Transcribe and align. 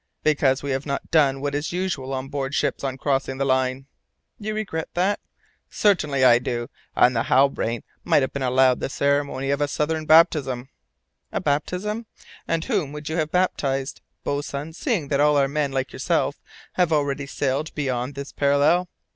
"Because 0.23 0.63
we 0.63 0.71
have 0.71 0.87
not 0.87 1.11
done 1.11 1.41
what 1.41 1.53
is 1.53 1.71
usual 1.71 2.11
on 2.11 2.27
board 2.27 2.55
ships 2.55 2.83
on 2.83 2.97
crossing 2.97 3.37
the 3.37 3.45
Line!" 3.45 3.85
"You 4.39 4.55
regret 4.55 4.89
that?" 4.95 5.19
"Certainly 5.69 6.23
I 6.25 6.39
do, 6.39 6.71
and 6.95 7.15
the 7.15 7.25
Halbrane 7.25 7.83
might 8.03 8.23
have 8.23 8.33
been 8.33 8.41
allowed 8.41 8.79
the 8.79 8.89
ceremony 8.89 9.51
of 9.51 9.61
a 9.61 9.67
southern 9.67 10.07
baptism." 10.07 10.69
"A 11.31 11.39
baptism? 11.39 12.07
And 12.47 12.65
whom 12.65 12.93
would 12.93 13.09
you 13.09 13.17
have 13.17 13.29
baptized, 13.31 14.01
boatswain, 14.23 14.73
seeing 14.73 15.09
that 15.09 15.19
all 15.19 15.37
our 15.37 15.47
men, 15.47 15.71
like 15.71 15.93
yourself, 15.93 16.41
have 16.73 16.91
already 16.91 17.27
sailed 17.27 17.71
beyond 17.75 18.15
this 18.15 18.31
parallel?" 18.31 18.89